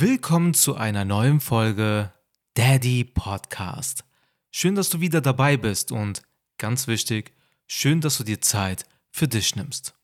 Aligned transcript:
Willkommen 0.00 0.54
zu 0.54 0.76
einer 0.76 1.04
neuen 1.04 1.40
Folge 1.40 2.12
Daddy 2.54 3.02
Podcast. 3.02 4.04
Schön, 4.52 4.76
dass 4.76 4.90
du 4.90 5.00
wieder 5.00 5.20
dabei 5.20 5.56
bist 5.56 5.90
und 5.90 6.22
ganz 6.56 6.86
wichtig, 6.86 7.32
schön, 7.66 8.00
dass 8.00 8.16
du 8.18 8.22
dir 8.22 8.40
Zeit 8.40 8.84
für 9.10 9.26
dich 9.26 9.56
nimmst. 9.56 9.96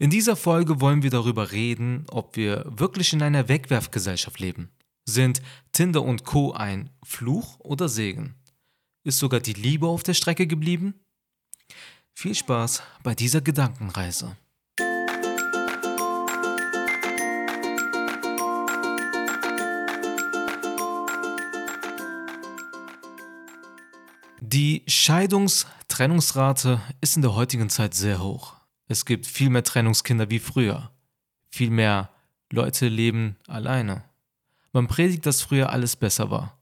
In 0.00 0.10
dieser 0.10 0.34
Folge 0.34 0.80
wollen 0.80 1.04
wir 1.04 1.10
darüber 1.10 1.52
reden, 1.52 2.06
ob 2.10 2.34
wir 2.34 2.64
wirklich 2.66 3.12
in 3.12 3.22
einer 3.22 3.48
Wegwerfgesellschaft 3.48 4.40
leben. 4.40 4.72
Sind 5.04 5.42
Tinder 5.70 6.02
und 6.02 6.24
Co 6.24 6.50
ein 6.50 6.90
Fluch 7.04 7.60
oder 7.60 7.88
Segen? 7.88 8.34
Ist 9.04 9.20
sogar 9.20 9.38
die 9.38 9.52
Liebe 9.52 9.86
auf 9.86 10.02
der 10.02 10.14
Strecke 10.14 10.48
geblieben? 10.48 11.04
Viel 12.14 12.34
Spaß 12.34 12.82
bei 13.04 13.14
dieser 13.14 13.42
Gedankenreise. 13.42 14.36
Die 24.48 24.84
Scheidungs-Trennungsrate 24.86 26.80
ist 27.00 27.16
in 27.16 27.22
der 27.22 27.34
heutigen 27.34 27.68
Zeit 27.68 27.94
sehr 27.94 28.22
hoch. 28.22 28.54
Es 28.86 29.04
gibt 29.04 29.26
viel 29.26 29.50
mehr 29.50 29.64
Trennungskinder 29.64 30.30
wie 30.30 30.38
früher. 30.38 30.92
Viel 31.50 31.70
mehr 31.70 32.10
Leute 32.52 32.86
leben 32.86 33.34
alleine. 33.48 34.04
Man 34.72 34.86
predigt, 34.86 35.26
dass 35.26 35.42
früher 35.42 35.70
alles 35.70 35.96
besser 35.96 36.30
war. 36.30 36.56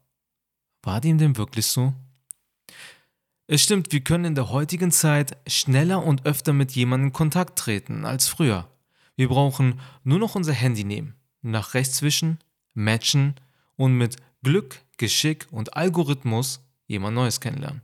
War 0.81 0.99
dem 0.99 1.19
denn 1.19 1.37
wirklich 1.37 1.67
so? 1.67 1.93
Es 3.45 3.61
stimmt, 3.61 3.91
wir 3.91 4.01
können 4.01 4.25
in 4.25 4.35
der 4.35 4.49
heutigen 4.49 4.89
Zeit 4.89 5.37
schneller 5.45 6.03
und 6.03 6.25
öfter 6.25 6.53
mit 6.53 6.71
jemandem 6.71 7.09
in 7.09 7.13
Kontakt 7.13 7.59
treten 7.59 8.03
als 8.03 8.27
früher. 8.27 8.67
Wir 9.15 9.27
brauchen 9.27 9.79
nur 10.03 10.17
noch 10.17 10.33
unser 10.33 10.53
Handy 10.53 10.85
nehmen, 10.85 11.13
nach 11.43 11.75
rechts 11.75 12.01
wischen, 12.01 12.39
matchen 12.73 13.35
und 13.75 13.93
mit 13.93 14.15
Glück, 14.41 14.81
Geschick 14.97 15.45
und 15.51 15.77
Algorithmus 15.77 16.65
jemand 16.87 17.15
Neues 17.15 17.39
kennenlernen. 17.39 17.81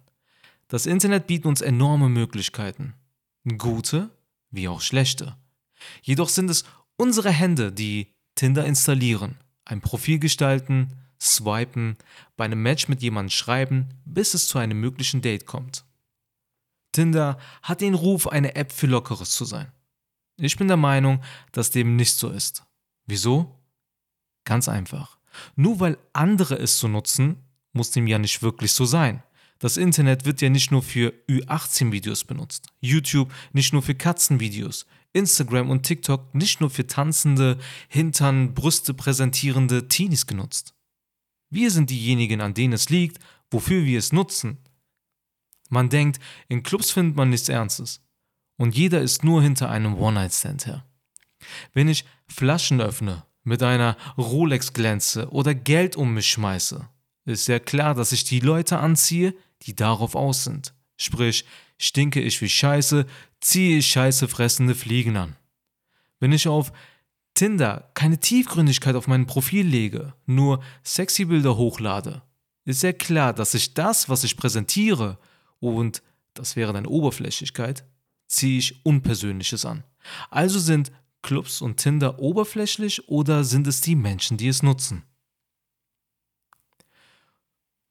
Das 0.67 0.85
Internet 0.85 1.27
bietet 1.27 1.45
uns 1.45 1.61
enorme 1.61 2.09
Möglichkeiten, 2.09 2.93
gute 3.57 4.09
wie 4.51 4.67
auch 4.67 4.81
schlechte. 4.81 5.35
Jedoch 6.01 6.29
sind 6.29 6.49
es 6.49 6.63
unsere 6.97 7.31
Hände, 7.31 7.71
die 7.71 8.13
Tinder 8.35 8.65
installieren, 8.65 9.37
ein 9.65 9.81
Profil 9.81 10.19
gestalten, 10.19 10.93
swipen, 11.19 11.97
bei 12.35 12.45
einem 12.45 12.61
Match 12.61 12.87
mit 12.87 13.01
jemandem 13.01 13.29
schreiben, 13.29 13.89
bis 14.05 14.33
es 14.33 14.47
zu 14.47 14.57
einem 14.57 14.79
möglichen 14.79 15.21
Date 15.21 15.45
kommt. 15.45 15.85
Tinder 16.91 17.37
hat 17.61 17.81
den 17.81 17.93
Ruf, 17.93 18.27
eine 18.27 18.55
App 18.55 18.71
für 18.71 18.87
Lockeres 18.87 19.31
zu 19.31 19.45
sein. 19.45 19.71
Ich 20.37 20.57
bin 20.57 20.67
der 20.67 20.77
Meinung, 20.77 21.23
dass 21.51 21.69
dem 21.69 21.95
nicht 21.95 22.15
so 22.15 22.29
ist. 22.29 22.63
Wieso? 23.05 23.59
Ganz 24.43 24.67
einfach. 24.67 25.17
Nur 25.55 25.79
weil 25.79 25.97
andere 26.13 26.55
es 26.55 26.79
so 26.79 26.87
nutzen, 26.87 27.37
muss 27.73 27.91
dem 27.91 28.07
ja 28.07 28.17
nicht 28.17 28.41
wirklich 28.41 28.71
so 28.71 28.85
sein. 28.85 29.23
Das 29.59 29.77
Internet 29.77 30.25
wird 30.25 30.41
ja 30.41 30.49
nicht 30.49 30.71
nur 30.71 30.81
für 30.81 31.13
Ü18-Videos 31.29 32.23
benutzt, 32.23 32.67
YouTube 32.79 33.31
nicht 33.53 33.73
nur 33.73 33.83
für 33.83 33.93
Katzenvideos, 33.93 34.87
Instagram 35.13 35.69
und 35.69 35.83
TikTok 35.83 36.33
nicht 36.33 36.61
nur 36.61 36.69
für 36.69 36.87
tanzende, 36.87 37.59
Hintern, 37.87 38.53
Brüste 38.55 38.93
präsentierende 38.93 39.87
Teenies 39.87 40.25
genutzt. 40.25 40.73
Wir 41.49 41.69
sind 41.69 41.89
diejenigen, 41.89 42.41
an 42.41 42.53
denen 42.53 42.73
es 42.73 42.89
liegt, 42.89 43.19
wofür 43.51 43.85
wir 43.85 43.99
es 43.99 44.13
nutzen. 44.13 44.57
Man 45.69 45.89
denkt, 45.89 46.19
in 46.47 46.63
Clubs 46.63 46.91
findet 46.91 47.15
man 47.15 47.29
nichts 47.29 47.49
Ernstes. 47.49 48.01
Und 48.57 48.75
jeder 48.75 49.01
ist 49.01 49.23
nur 49.23 49.41
hinter 49.41 49.69
einem 49.69 49.95
One-Night-Stand 49.95 50.65
her. 50.65 50.85
Wenn 51.73 51.87
ich 51.87 52.05
Flaschen 52.27 52.81
öffne, 52.81 53.25
mit 53.43 53.63
einer 53.63 53.97
Rolex 54.17 54.73
glänze 54.73 55.29
oder 55.29 55.53
Geld 55.53 55.95
um 55.95 56.13
mich 56.13 56.29
schmeiße, 56.29 56.87
ist 57.25 57.47
ja 57.47 57.59
klar, 57.59 57.93
dass 57.93 58.11
ich 58.11 58.23
die 58.23 58.39
Leute 58.39 58.79
anziehe, 58.79 59.35
die 59.63 59.75
darauf 59.75 60.15
aus 60.15 60.43
sind. 60.43 60.73
Sprich, 60.97 61.45
stinke 61.77 62.21
ich 62.21 62.41
wie 62.41 62.49
Scheiße, 62.49 63.05
ziehe 63.39 63.79
ich 63.79 63.87
Scheiße 63.87 64.27
fressende 64.27 64.75
Fliegen 64.75 65.17
an. 65.17 65.35
Wenn 66.19 66.31
ich 66.31 66.47
auf 66.47 66.71
Tinder 67.33 67.89
keine 67.93 68.19
Tiefgründigkeit 68.19 68.95
auf 68.95 69.07
mein 69.07 69.25
Profil 69.25 69.65
lege, 69.65 70.13
nur 70.25 70.61
sexy 70.83 71.25
Bilder 71.25 71.57
hochlade, 71.57 72.21
ist 72.65 72.83
ja 72.83 72.93
klar, 72.93 73.33
dass 73.33 73.53
ich 73.53 73.73
das, 73.73 74.09
was 74.09 74.23
ich 74.23 74.37
präsentiere, 74.37 75.17
und 75.59 76.03
das 76.33 76.55
wäre 76.55 76.73
dann 76.73 76.85
Oberflächlichkeit, 76.85 77.83
ziehe 78.27 78.59
ich 78.59 78.85
Unpersönliches 78.85 79.65
an. 79.65 79.83
Also 80.29 80.59
sind 80.59 80.91
Clubs 81.21 81.61
und 81.61 81.77
Tinder 81.77 82.19
oberflächlich 82.19 83.07
oder 83.09 83.43
sind 83.43 83.67
es 83.67 83.81
die 83.81 83.95
Menschen, 83.95 84.37
die 84.37 84.47
es 84.47 84.63
nutzen? 84.63 85.03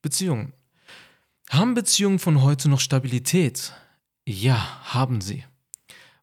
Beziehungen. 0.01 0.53
Haben 1.49 1.73
Beziehungen 1.73 2.19
von 2.19 2.41
heute 2.41 2.69
noch 2.69 2.79
Stabilität? 2.79 3.73
Ja, 4.25 4.55
haben 4.93 5.21
sie. 5.21 5.43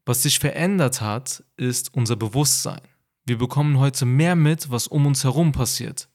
Was 0.06 0.22
sich 0.22 0.38
verändert 0.38 1.00
hat, 1.00 1.44
ist 1.56 1.94
unser 1.94 2.16
Bewusstsein. 2.16 2.80
Wir 3.26 3.36
bekommen 3.36 3.78
heute 3.78 4.06
mehr 4.06 4.36
mit, 4.36 4.70
was 4.70 4.86
um 4.86 5.04
uns 5.04 5.22
herum 5.22 5.52
passiert. 5.52 6.08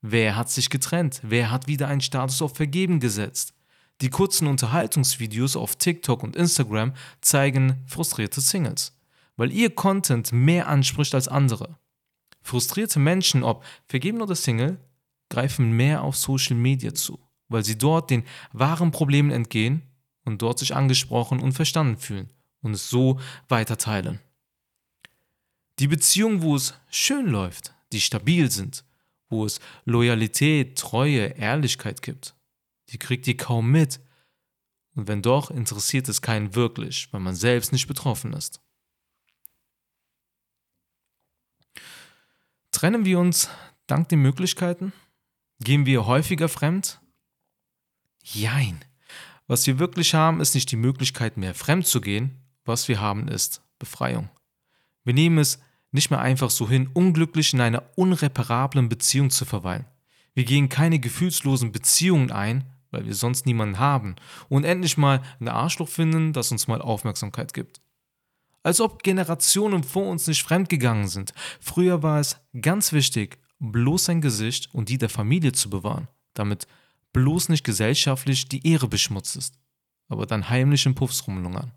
Wer 0.00 0.34
hat 0.34 0.50
sich 0.50 0.70
getrennt? 0.70 1.20
Wer 1.22 1.52
hat 1.52 1.68
wieder 1.68 1.86
einen 1.86 2.00
Status 2.00 2.42
auf 2.42 2.56
Vergeben 2.56 2.98
gesetzt? 2.98 3.54
Die 4.00 4.10
kurzen 4.10 4.48
Unterhaltungsvideos 4.48 5.54
auf 5.54 5.76
TikTok 5.76 6.24
und 6.24 6.34
Instagram 6.34 6.94
zeigen 7.20 7.84
frustrierte 7.86 8.40
Singles, 8.40 8.98
weil 9.36 9.52
ihr 9.52 9.72
Content 9.72 10.32
mehr 10.32 10.66
anspricht 10.66 11.14
als 11.14 11.28
andere. 11.28 11.78
Frustrierte 12.40 12.98
Menschen, 12.98 13.44
ob 13.44 13.64
vergeben 13.86 14.20
oder 14.20 14.34
Single, 14.34 14.80
greifen 15.32 15.72
mehr 15.72 16.02
auf 16.02 16.16
Social 16.16 16.56
Media 16.56 16.94
zu, 16.94 17.18
weil 17.48 17.64
sie 17.64 17.78
dort 17.78 18.10
den 18.10 18.24
wahren 18.52 18.90
Problemen 18.90 19.30
entgehen 19.30 19.82
und 20.24 20.42
dort 20.42 20.58
sich 20.58 20.74
angesprochen 20.74 21.40
und 21.40 21.52
verstanden 21.52 21.96
fühlen 21.96 22.32
und 22.60 22.74
es 22.74 22.90
so 22.90 23.18
weiter 23.48 23.78
teilen. 23.78 24.20
Die 25.78 25.88
Beziehungen, 25.88 26.42
wo 26.42 26.54
es 26.54 26.74
schön 26.90 27.26
läuft, 27.26 27.74
die 27.92 28.00
stabil 28.00 28.50
sind, 28.50 28.84
wo 29.30 29.46
es 29.46 29.58
Loyalität, 29.86 30.78
Treue, 30.78 31.28
Ehrlichkeit 31.38 32.02
gibt, 32.02 32.34
die 32.90 32.98
kriegt 32.98 33.26
ihr 33.26 33.36
kaum 33.36 33.70
mit. 33.70 34.00
Und 34.94 35.08
wenn 35.08 35.22
doch, 35.22 35.50
interessiert 35.50 36.10
es 36.10 36.20
keinen 36.20 36.54
wirklich, 36.54 37.10
weil 37.12 37.20
man 37.20 37.34
selbst 37.34 37.72
nicht 37.72 37.88
betroffen 37.88 38.34
ist. 38.34 38.60
Trennen 42.70 43.06
wir 43.06 43.18
uns 43.18 43.48
dank 43.86 44.10
den 44.10 44.20
Möglichkeiten? 44.20 44.92
Gehen 45.62 45.86
wir 45.86 46.06
häufiger 46.06 46.48
fremd? 46.48 47.00
Jein. 48.24 48.84
Was 49.46 49.64
wir 49.66 49.78
wirklich 49.78 50.12
haben, 50.12 50.40
ist 50.40 50.56
nicht 50.56 50.72
die 50.72 50.76
Möglichkeit 50.76 51.36
mehr 51.36 51.54
fremd 51.54 51.86
zu 51.86 52.00
gehen. 52.00 52.40
Was 52.64 52.88
wir 52.88 53.00
haben, 53.00 53.28
ist 53.28 53.62
Befreiung. 53.78 54.28
Wir 55.04 55.14
nehmen 55.14 55.38
es 55.38 55.60
nicht 55.92 56.10
mehr 56.10 56.20
einfach 56.20 56.50
so 56.50 56.68
hin, 56.68 56.90
unglücklich 56.92 57.52
in 57.52 57.60
einer 57.60 57.84
unreparablen 57.94 58.88
Beziehung 58.88 59.30
zu 59.30 59.44
verweilen. 59.44 59.84
Wir 60.34 60.44
gehen 60.44 60.68
keine 60.68 60.98
gefühlslosen 60.98 61.70
Beziehungen 61.70 62.32
ein, 62.32 62.64
weil 62.90 63.06
wir 63.06 63.14
sonst 63.14 63.46
niemanden 63.46 63.78
haben 63.78 64.16
und 64.48 64.64
endlich 64.64 64.96
mal 64.96 65.22
ein 65.38 65.48
Arschloch 65.48 65.88
finden, 65.88 66.32
das 66.32 66.50
uns 66.50 66.66
mal 66.66 66.82
Aufmerksamkeit 66.82 67.54
gibt. 67.54 67.80
Als 68.64 68.80
ob 68.80 69.02
Generationen 69.02 69.84
vor 69.84 70.08
uns 70.08 70.26
nicht 70.26 70.42
fremdgegangen 70.42 71.08
sind. 71.08 71.34
Früher 71.60 72.02
war 72.02 72.18
es 72.18 72.40
ganz 72.60 72.92
wichtig, 72.92 73.38
bloß 73.62 74.06
sein 74.06 74.20
Gesicht 74.20 74.74
und 74.74 74.88
die 74.88 74.98
der 74.98 75.08
Familie 75.08 75.52
zu 75.52 75.70
bewahren, 75.70 76.08
damit 76.34 76.66
bloß 77.12 77.48
nicht 77.48 77.64
gesellschaftlich 77.64 78.48
die 78.48 78.66
Ehre 78.66 78.88
beschmutzt 78.88 79.36
ist, 79.36 79.54
aber 80.08 80.26
dann 80.26 80.48
heimlich 80.48 80.84
in 80.84 80.94
Puffs 80.94 81.26
rumlungern. 81.26 81.72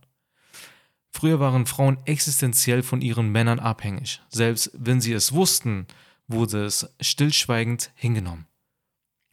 Früher 1.11 1.39
waren 1.39 1.65
Frauen 1.65 1.97
existenziell 2.05 2.83
von 2.83 3.01
ihren 3.01 3.31
Männern 3.31 3.59
abhängig. 3.59 4.21
Selbst 4.29 4.71
wenn 4.73 4.99
sie 4.99 5.13
es 5.13 5.31
wussten, 5.31 5.85
wurde 6.27 6.65
es 6.65 6.89
stillschweigend 6.99 7.91
hingenommen. 7.95 8.47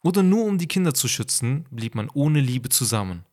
Oder 0.05 0.23
nur 0.23 0.45
um 0.45 0.59
die 0.59 0.69
Kinder 0.69 0.95
zu 0.95 1.09
schützen, 1.09 1.65
blieb 1.71 1.95
man 1.95 2.11
ohne 2.11 2.41
Liebe 2.41 2.69
zusammen. 2.69 3.25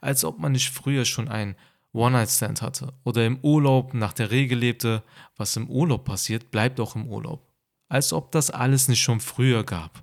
Als 0.00 0.24
ob 0.24 0.38
man 0.38 0.52
nicht 0.52 0.70
früher 0.70 1.04
schon 1.04 1.28
ein 1.28 1.56
One-Night-Stand 1.92 2.62
hatte 2.62 2.94
oder 3.04 3.26
im 3.26 3.38
Urlaub 3.40 3.92
nach 3.92 4.12
der 4.12 4.30
Regel 4.30 4.58
lebte, 4.58 5.02
was 5.36 5.56
im 5.56 5.68
Urlaub 5.68 6.04
passiert, 6.04 6.50
bleibt 6.50 6.80
auch 6.80 6.94
im 6.94 7.08
Urlaub 7.08 7.51
als 7.92 8.14
ob 8.14 8.32
das 8.32 8.48
alles 8.48 8.88
nicht 8.88 9.02
schon 9.02 9.20
früher 9.20 9.64
gab. 9.64 10.02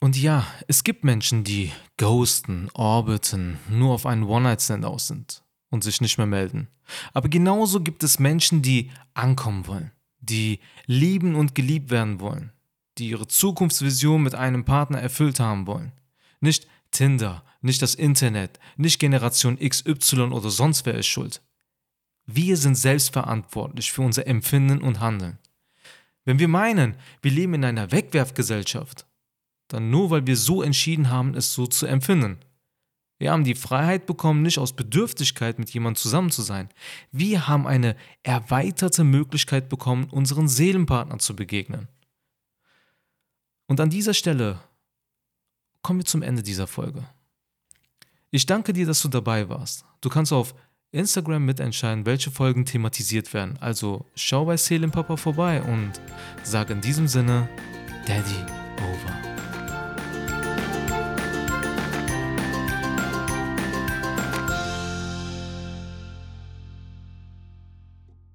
Und 0.00 0.16
ja, 0.16 0.46
es 0.66 0.82
gibt 0.82 1.04
Menschen, 1.04 1.44
die 1.44 1.72
ghosten, 1.98 2.70
orbiten, 2.72 3.58
nur 3.68 3.92
auf 3.92 4.06
einen 4.06 4.22
One-Night-Stand 4.22 4.86
aus 4.86 5.08
sind 5.08 5.44
und 5.68 5.84
sich 5.84 6.00
nicht 6.00 6.16
mehr 6.16 6.26
melden. 6.26 6.68
Aber 7.12 7.28
genauso 7.28 7.80
gibt 7.80 8.02
es 8.02 8.18
Menschen, 8.18 8.62
die 8.62 8.90
ankommen 9.12 9.66
wollen, 9.66 9.92
die 10.20 10.60
lieben 10.86 11.34
und 11.34 11.54
geliebt 11.54 11.90
werden 11.90 12.18
wollen, 12.18 12.54
die 12.96 13.10
ihre 13.10 13.28
Zukunftsvision 13.28 14.22
mit 14.22 14.34
einem 14.34 14.64
Partner 14.64 15.02
erfüllt 15.02 15.38
haben 15.38 15.66
wollen. 15.66 15.92
Nicht 16.40 16.66
Tinder, 16.92 17.44
nicht 17.60 17.82
das 17.82 17.94
Internet, 17.94 18.58
nicht 18.78 19.00
Generation 19.00 19.58
XY 19.58 20.32
oder 20.32 20.48
sonst 20.48 20.86
wer 20.86 20.94
ist 20.94 21.08
schuld. 21.08 21.42
Wir 22.24 22.56
sind 22.56 22.76
selbstverantwortlich 22.76 23.92
für 23.92 24.00
unser 24.00 24.26
Empfinden 24.26 24.80
und 24.80 25.00
Handeln. 25.00 25.38
Wenn 26.30 26.38
wir 26.38 26.46
meinen, 26.46 26.94
wir 27.22 27.32
leben 27.32 27.54
in 27.54 27.64
einer 27.64 27.90
Wegwerfgesellschaft, 27.90 29.04
dann 29.66 29.90
nur 29.90 30.10
weil 30.10 30.28
wir 30.28 30.36
so 30.36 30.62
entschieden 30.62 31.10
haben, 31.10 31.34
es 31.34 31.54
so 31.54 31.66
zu 31.66 31.86
empfinden. 31.86 32.38
Wir 33.18 33.32
haben 33.32 33.42
die 33.42 33.56
Freiheit 33.56 34.06
bekommen, 34.06 34.42
nicht 34.42 34.60
aus 34.60 34.76
Bedürftigkeit 34.76 35.58
mit 35.58 35.70
jemandem 35.70 36.00
zusammen 36.00 36.30
zu 36.30 36.42
sein. 36.42 36.68
Wir 37.10 37.48
haben 37.48 37.66
eine 37.66 37.96
erweiterte 38.22 39.02
Möglichkeit 39.02 39.68
bekommen, 39.68 40.04
unseren 40.04 40.46
Seelenpartner 40.46 41.18
zu 41.18 41.34
begegnen. 41.34 41.88
Und 43.66 43.80
an 43.80 43.90
dieser 43.90 44.14
Stelle 44.14 44.60
kommen 45.82 45.98
wir 45.98 46.06
zum 46.06 46.22
Ende 46.22 46.44
dieser 46.44 46.68
Folge. 46.68 47.02
Ich 48.30 48.46
danke 48.46 48.72
dir, 48.72 48.86
dass 48.86 49.02
du 49.02 49.08
dabei 49.08 49.48
warst. 49.48 49.84
Du 50.00 50.08
kannst 50.08 50.32
auf 50.32 50.54
Instagram 50.92 51.44
mitentscheiden, 51.44 52.06
welche 52.06 52.30
Folgen 52.30 52.64
thematisiert 52.64 53.32
werden. 53.32 53.56
Also 53.60 54.06
schau 54.14 54.44
bei 54.44 54.56
Seelenpapa 54.56 55.16
vorbei 55.16 55.62
und 55.62 55.92
sag 56.42 56.70
in 56.70 56.80
diesem 56.80 57.06
Sinne, 57.06 57.48
Daddy. 58.06 58.49